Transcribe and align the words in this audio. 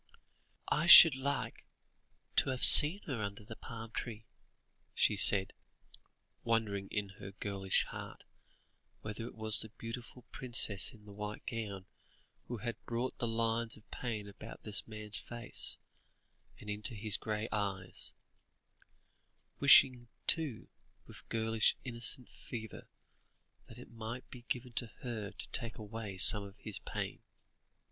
"I 0.71 0.87
should 0.87 1.13
like 1.13 1.63
to 2.37 2.49
have 2.49 2.65
seen 2.65 3.03
her 3.03 3.21
under 3.21 3.43
the 3.43 3.55
palm 3.55 3.91
tree," 3.91 4.25
she 4.95 5.15
said, 5.15 5.53
wondering 6.43 6.87
in 6.87 7.09
her 7.19 7.33
girlish 7.33 7.83
heart, 7.83 8.23
whether 9.01 9.27
it 9.27 9.35
was 9.35 9.59
the 9.59 9.69
beautiful 9.69 10.23
princess 10.31 10.91
in 10.91 11.05
the 11.05 11.11
white 11.13 11.45
gown, 11.45 11.85
who 12.47 12.57
had 12.57 12.83
brought 12.87 13.19
the 13.19 13.27
lines 13.27 13.77
of 13.77 13.91
pain 13.91 14.27
about 14.27 14.63
this 14.63 14.87
man's 14.87 15.19
face, 15.19 15.77
and 16.59 16.67
into 16.67 16.95
his 16.95 17.15
grey 17.15 17.47
eyes; 17.51 18.13
wishing, 19.59 20.07
too, 20.25 20.67
with 21.05 21.29
girlish 21.29 21.77
innocent 21.83 22.27
fervour, 22.27 22.87
that 23.67 23.77
it 23.77 23.91
might 23.91 24.27
be 24.31 24.41
given 24.49 24.73
to 24.73 24.87
her 25.03 25.29
to 25.29 25.47
take 25.49 25.77
away 25.77 26.17
some 26.17 26.41
of 26.43 26.57
his 26.57 26.79
pain. 26.79 27.21